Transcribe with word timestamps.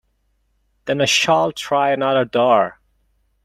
Then 0.85 0.99
I 0.99 1.05
shall 1.05 1.51
try 1.51 1.91
another 1.91 2.25
door. 2.25 2.79